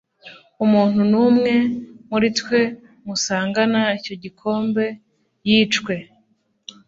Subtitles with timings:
[0.63, 1.53] umuntu n’umwe
[2.09, 2.59] muri twe
[3.05, 4.85] musangana icyo gikombe
[5.47, 5.95] yicwe